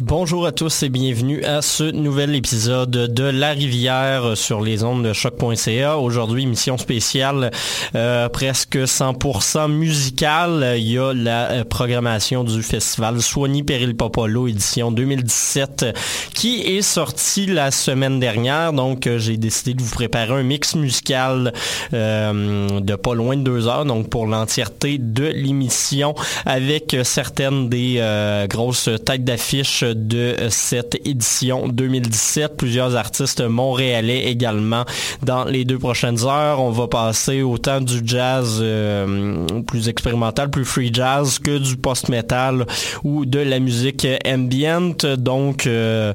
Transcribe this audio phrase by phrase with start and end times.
[0.00, 5.04] Bonjour à tous et bienvenue à ce nouvel épisode de La Rivière sur les ondes
[5.04, 5.98] de choc.ca.
[5.98, 7.50] Aujourd'hui, émission spéciale
[7.94, 10.76] euh, presque 100% musicale.
[10.78, 15.86] Il y a la euh, programmation du festival Soigny Péril Popolo édition 2017
[16.34, 18.72] qui est sorti la semaine dernière.
[18.72, 21.52] Donc, euh, j'ai décidé de vous préparer un mix musical
[21.92, 26.14] de pas loin de deux heures, donc pour l'entièreté de l'émission
[26.46, 28.02] avec certaines des
[28.48, 32.56] grosses têtes d'affiche de cette édition 2017.
[32.56, 34.84] Plusieurs artistes montréalais également
[35.22, 36.60] dans les deux prochaines heures.
[36.60, 42.66] On va passer autant du jazz euh, plus expérimental, plus free jazz que du post-metal
[43.04, 44.94] ou de la musique ambient.
[45.18, 46.12] Donc, euh,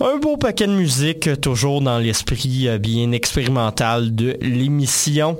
[0.00, 5.38] un beau paquet de musique, toujours dans l'esprit euh, bien expérimental de l'émission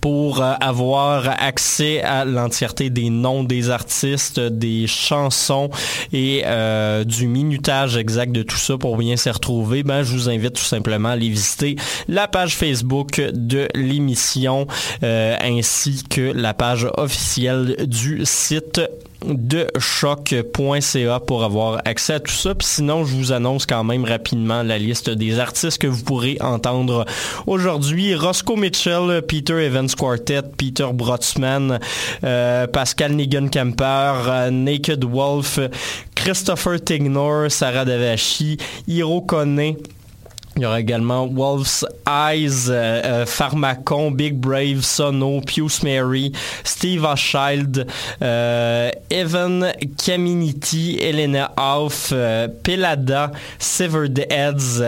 [0.00, 5.70] pour euh, avoir accès à l'entièreté des noms des artistes, des chansons
[6.12, 10.28] et euh, du minutage exact de tout ça pour bien s'y retrouver, ben, je vous
[10.28, 11.76] invite tout simplement à aller visiter
[12.08, 14.66] la page Facebook de l'émission
[15.02, 18.80] euh, ainsi que la page officielle du site
[19.24, 22.54] de choc.ca pour avoir accès à tout ça.
[22.54, 26.38] Puis sinon, je vous annonce quand même rapidement la liste des artistes que vous pourrez
[26.40, 27.04] entendre
[27.46, 28.14] aujourd'hui.
[28.14, 31.78] Roscoe Mitchell, Peter Evans Quartet, Peter Brotzman,
[32.24, 35.58] euh, Pascal Nigan-Camper, euh, Naked Wolf,
[36.14, 39.76] Christopher Tignor, Sarah Davachi, Hiro Kone,
[40.58, 46.32] il y aura également Wolf's Eyes, euh, euh, Pharmacon, Big Brave, Sono, Pius Mary,
[46.64, 47.86] Steve Oschild,
[48.22, 49.72] euh, Evan
[50.04, 52.12] Caminiti, Elena Hoff,
[52.64, 53.30] Pelada,
[53.60, 54.82] Severed Heads,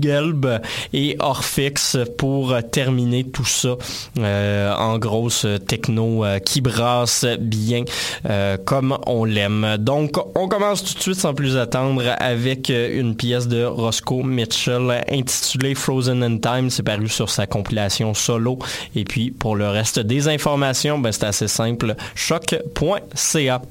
[0.00, 0.60] Gelb
[0.92, 3.76] et Orphix pour terminer tout ça
[4.16, 7.84] en grosse techno qui brasse bien
[8.64, 9.76] comme on l'aime.
[9.78, 15.02] Donc, on commence tout de suite sans plus attendre avec une pièce de Roscoe Mitchell
[15.10, 16.68] intitulée Frozen in Time.
[16.68, 18.58] C'est paru sur sa compilation solo.
[18.94, 21.94] Et puis, pour le reste des informations, ben, c'est assez simple.
[22.14, 23.62] choc.ca.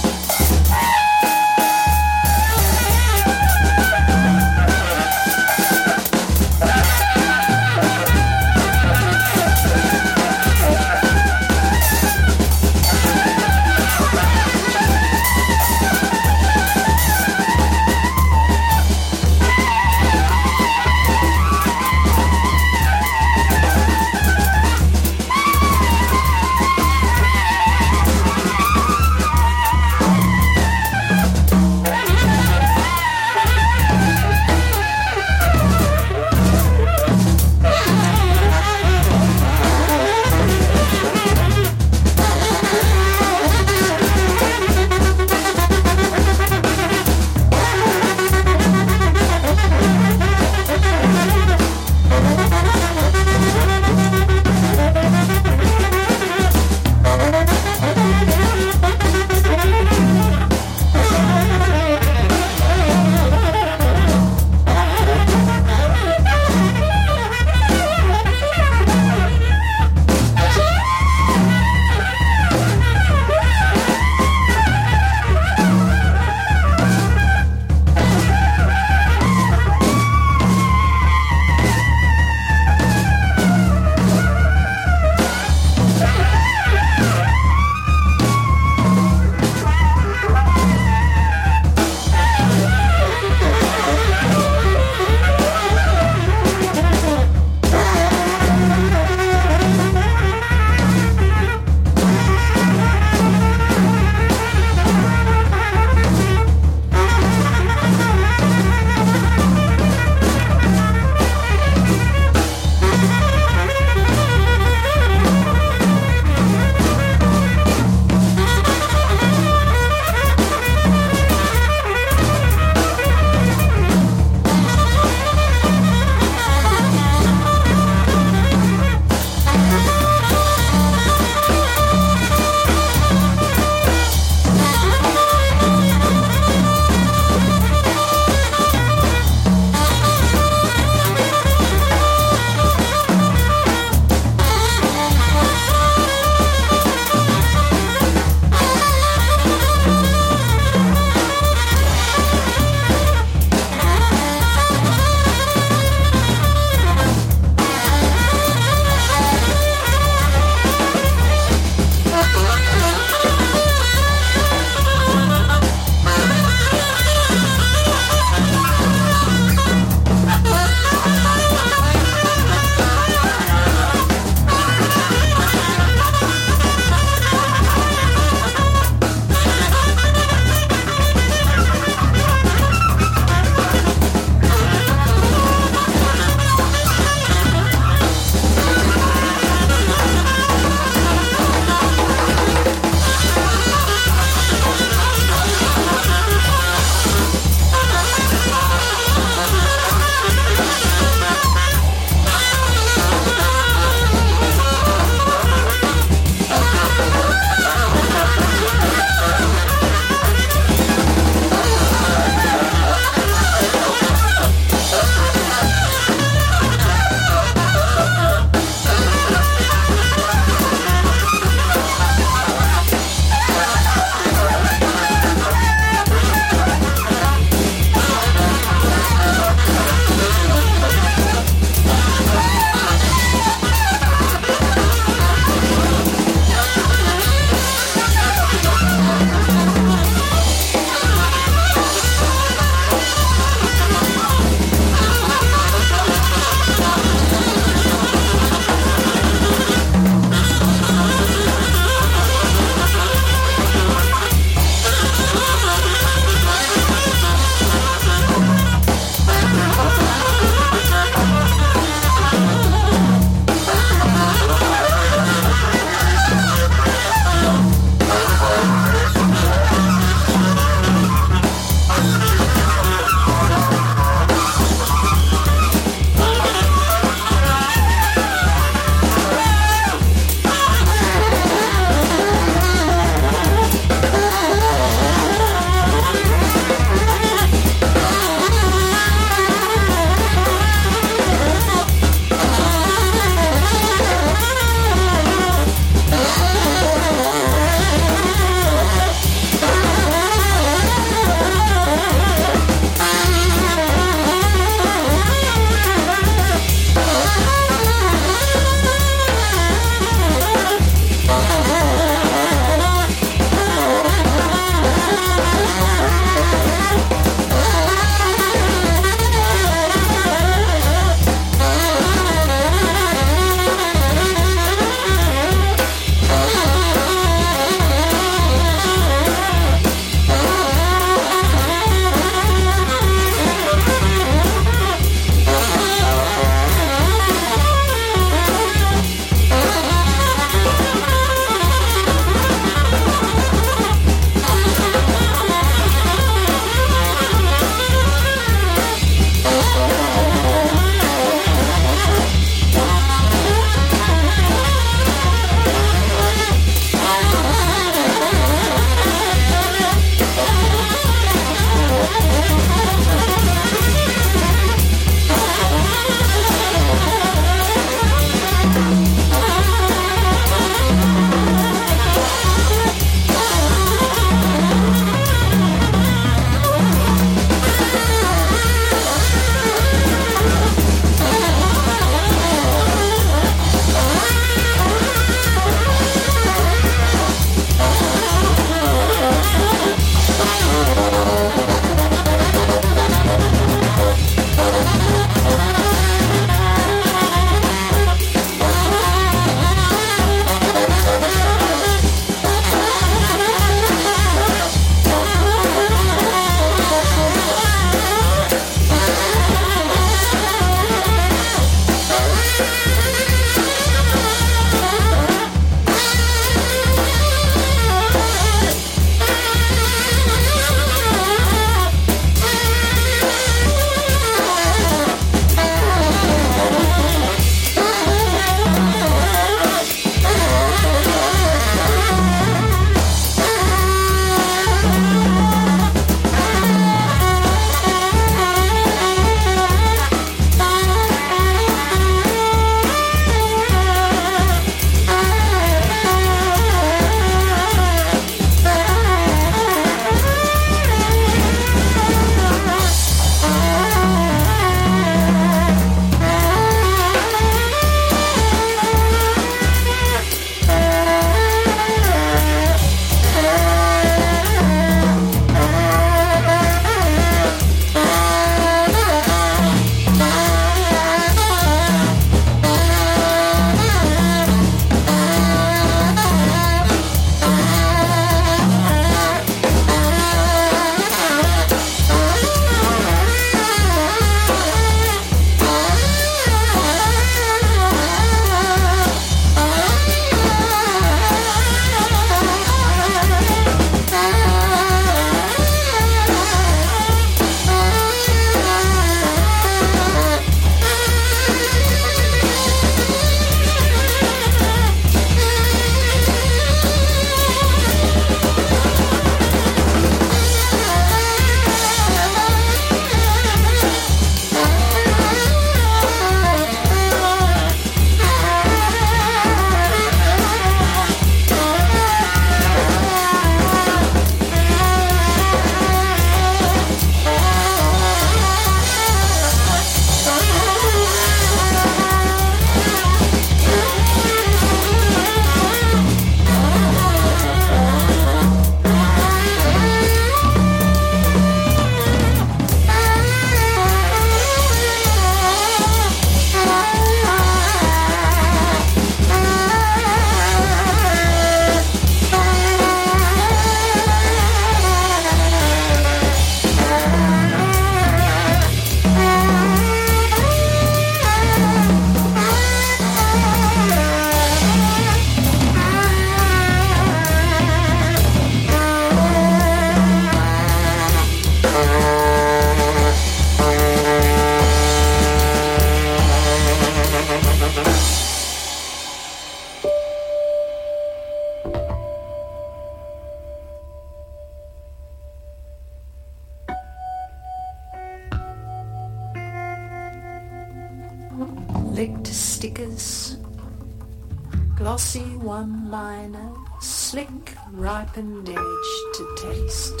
[594.80, 600.00] glossy one-liners, slick ripened edge to taste.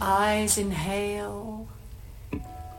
[0.00, 1.68] Eyes inhale,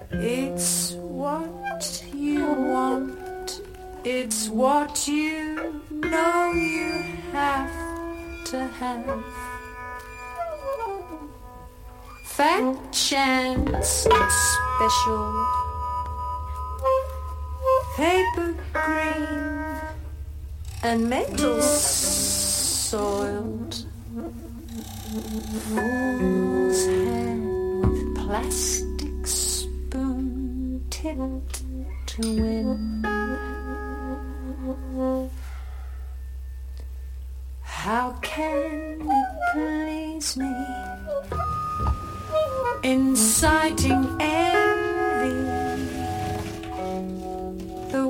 [0.10, 3.62] it's what you want,
[4.04, 9.23] it's what you know you have to have.
[12.23, 15.64] Fat chance special
[17.95, 19.79] paper green
[20.84, 23.86] and metal soiled
[25.63, 31.63] fool's hand with plastic spoon tipped
[32.05, 33.05] to win.
[37.62, 40.53] How can it please me
[42.84, 44.64] inciting envy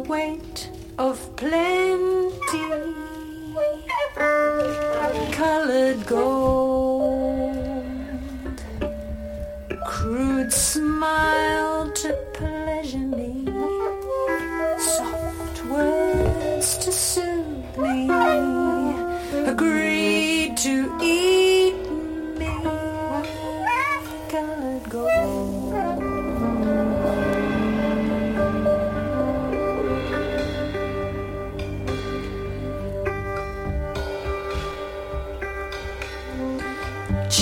[0.07, 2.65] weight of plenty.
[5.31, 7.83] Colored gold.
[9.85, 13.45] Crude smile to pleasure me.
[14.77, 18.09] Soft words to soothe me.
[19.45, 21.34] Agreed to eat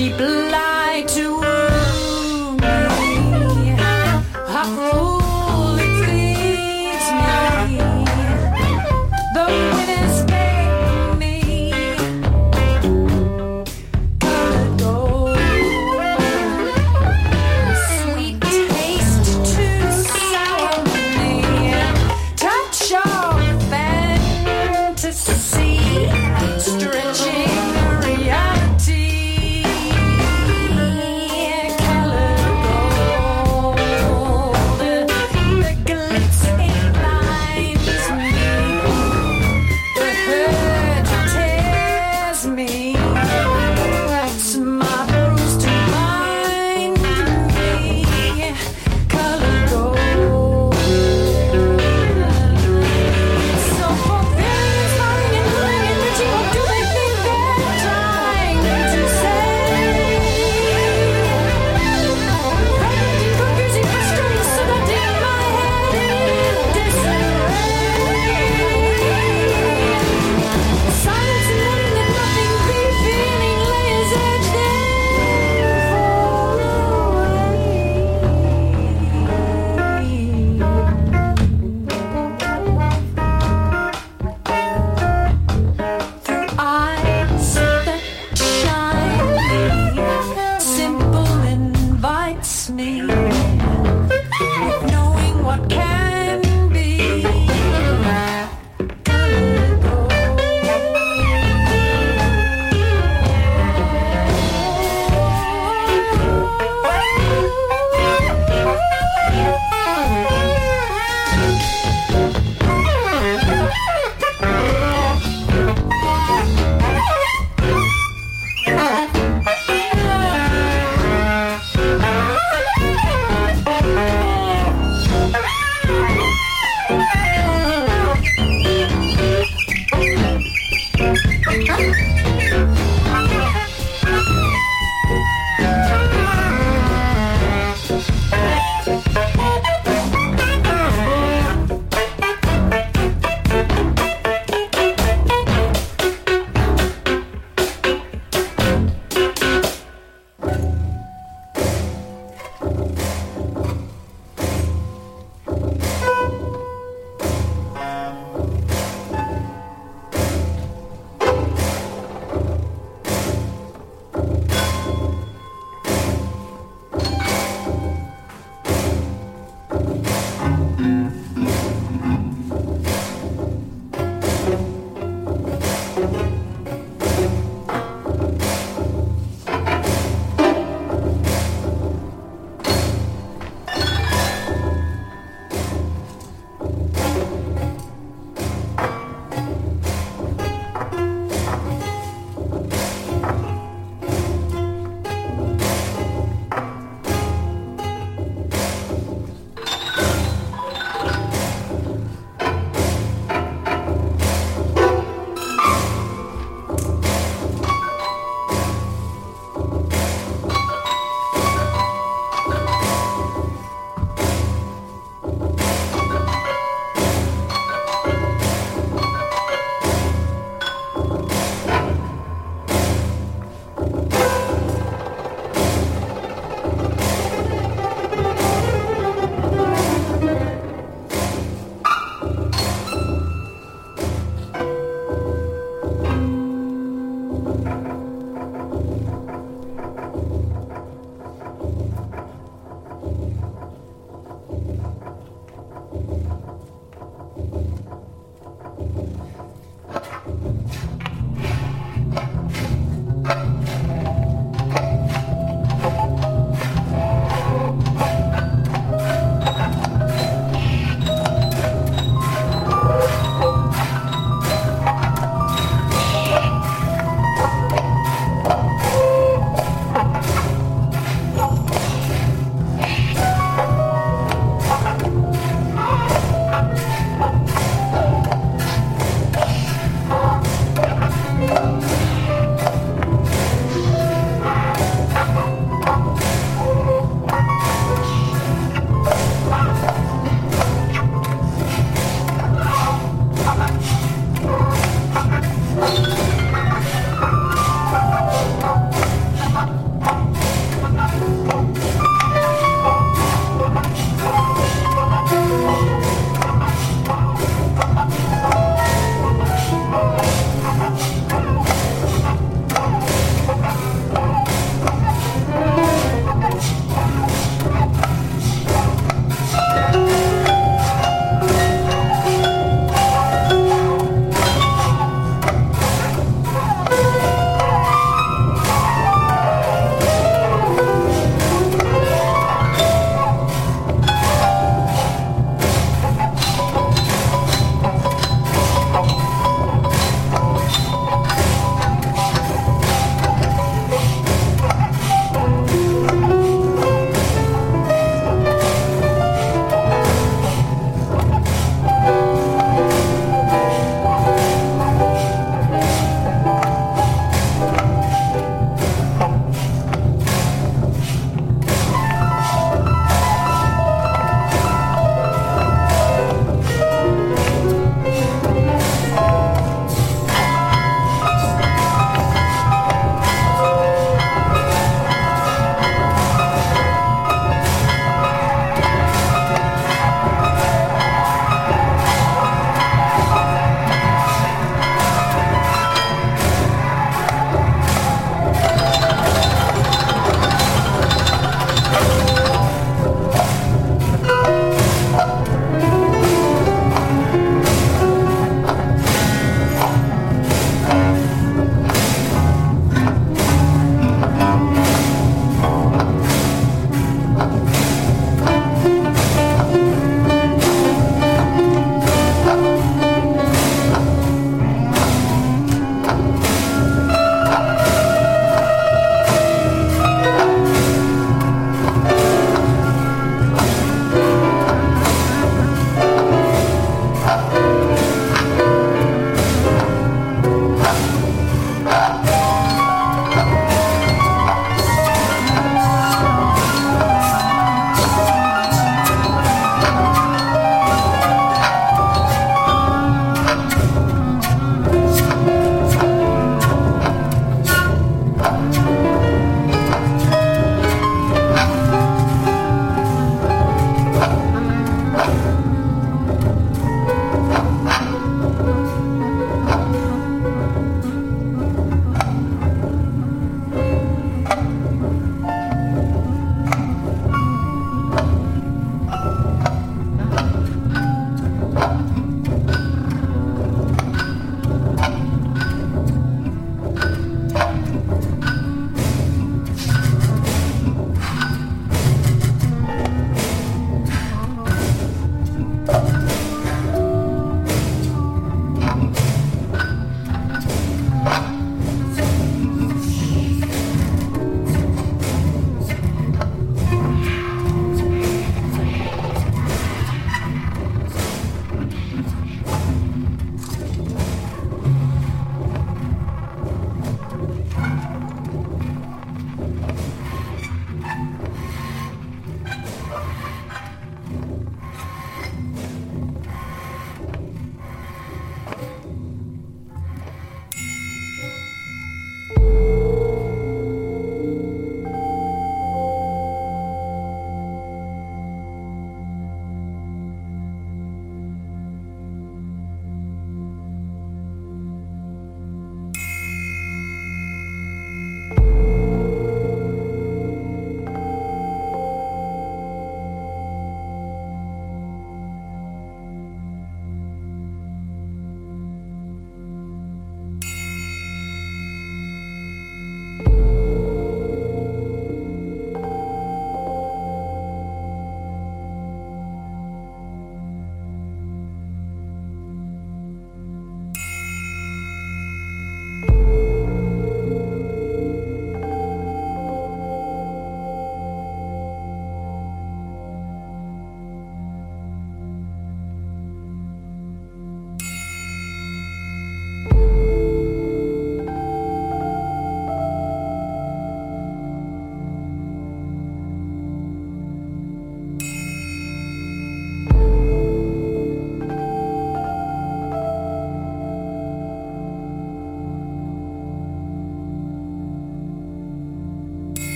[0.00, 0.08] she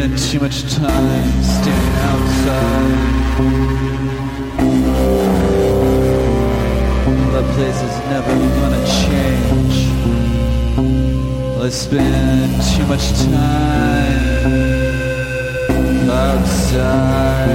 [0.00, 3.00] spend too much time standing outside.
[7.32, 9.76] That place is never gonna change.
[11.60, 14.50] I spend too much time
[16.10, 17.49] outside.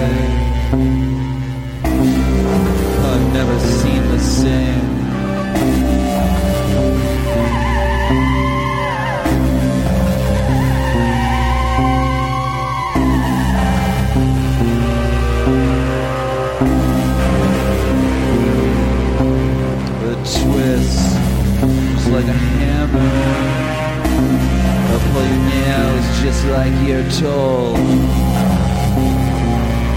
[26.25, 27.77] Just like you're told.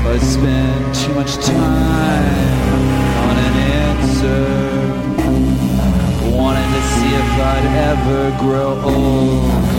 [0.05, 2.59] I spend too much time
[3.29, 3.55] on an
[3.87, 4.45] answer.
[6.37, 9.78] Wanting to see if I'd ever grow old.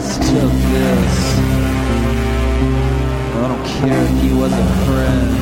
[0.00, 1.38] Last of this?
[3.36, 5.39] I don't care if he was a friend.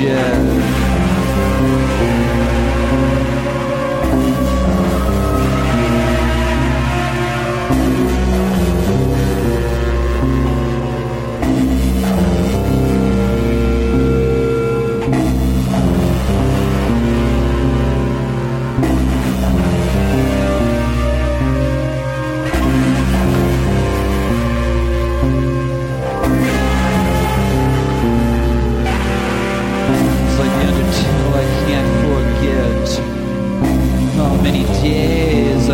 [0.00, 0.49] Yeah.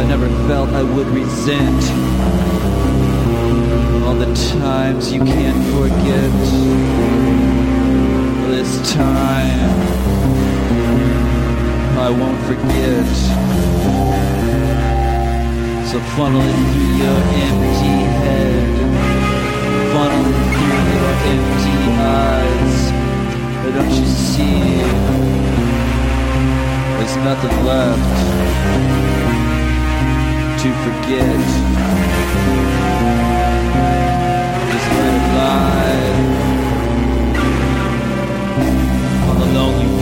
[0.08, 1.82] Never felt I would resent.
[4.04, 6.30] All the times you can't forget.
[8.48, 9.70] This time
[11.98, 13.06] I won't forget.
[15.90, 18.76] So funnel it through your empty head.
[19.92, 21.78] Funnel it through your empty
[22.22, 22.76] eyes.
[23.62, 24.60] But don't you see?
[26.96, 28.36] There's nothing left
[30.58, 31.38] to forget.
[34.70, 36.10] Just it lie
[39.28, 39.95] on the lonely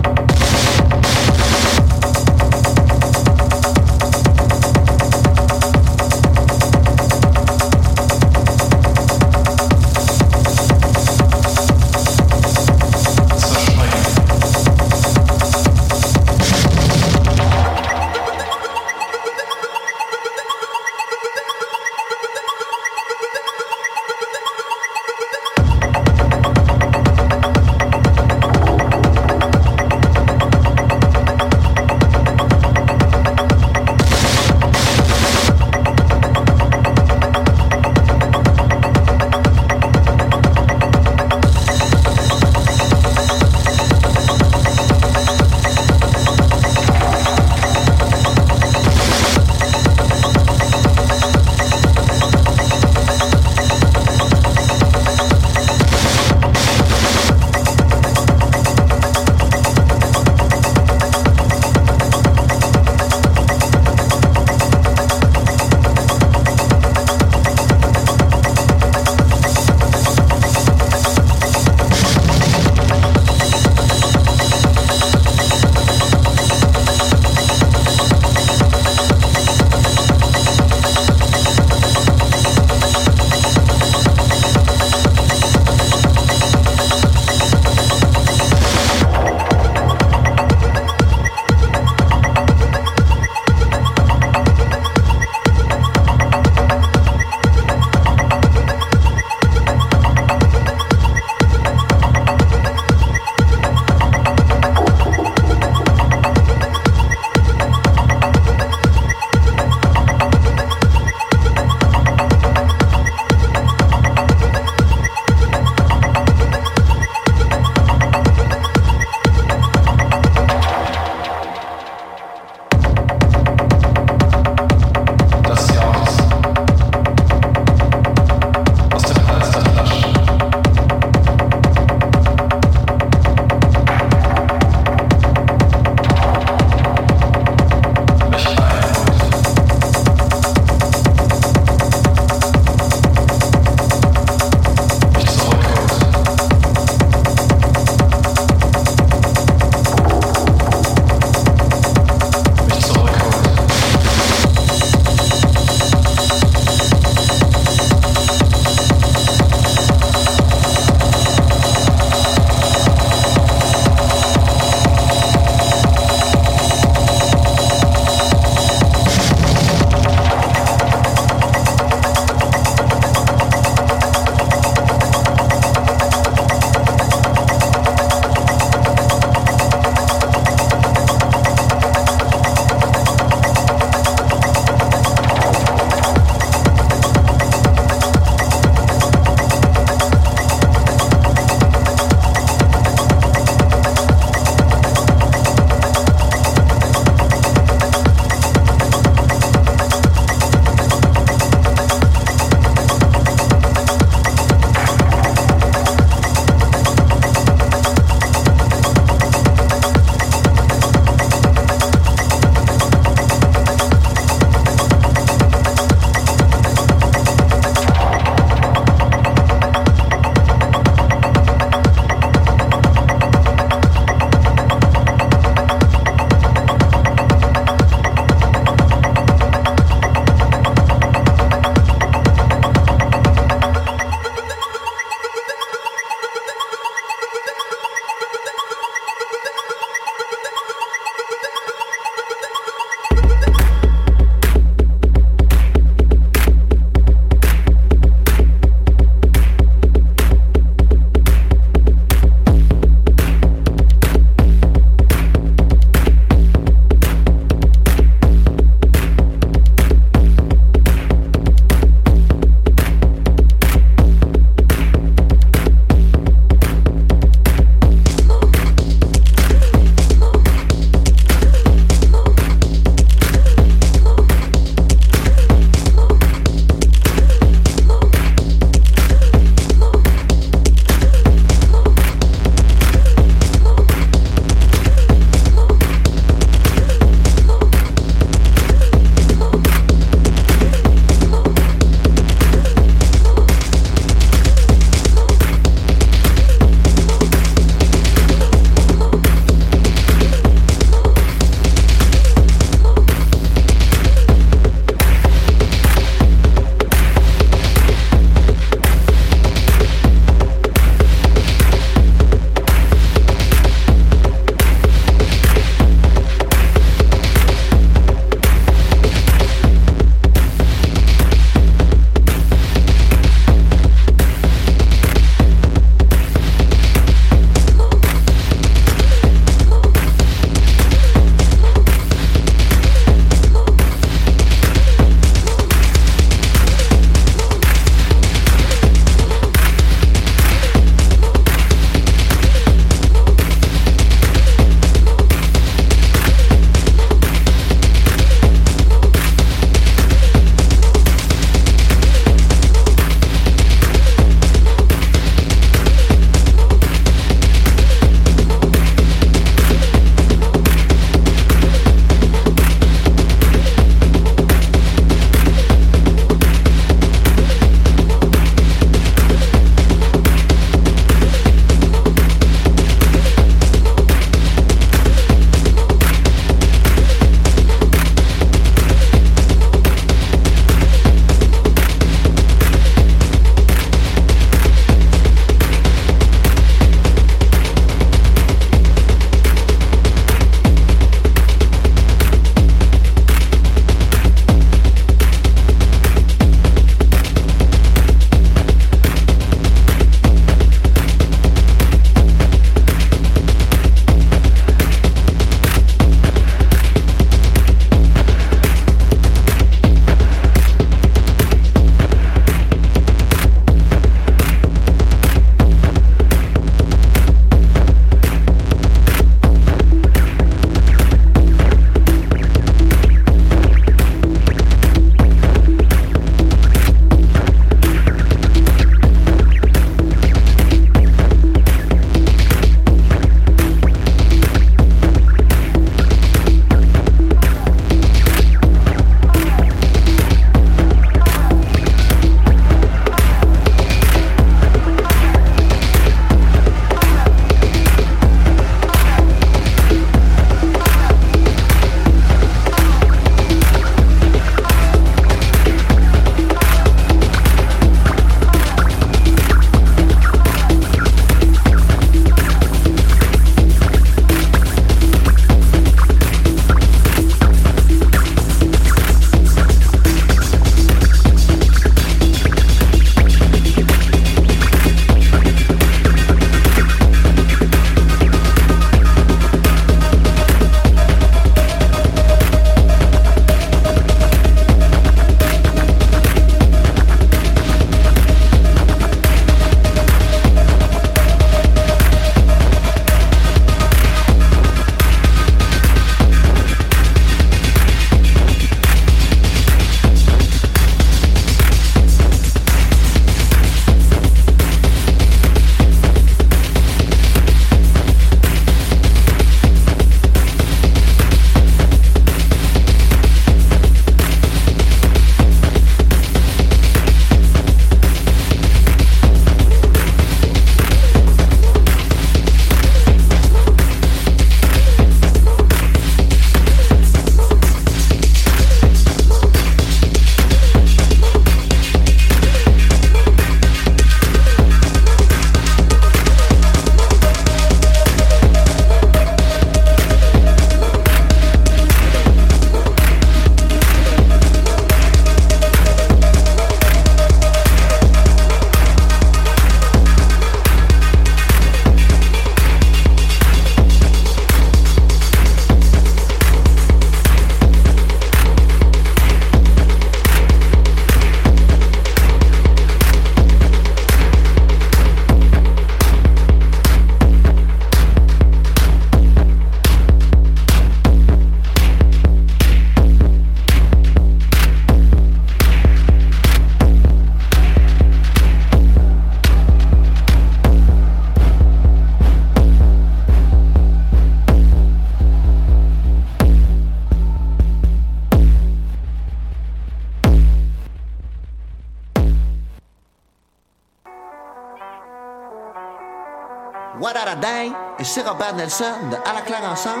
[598.61, 600.00] Nelson de À la claire ensemble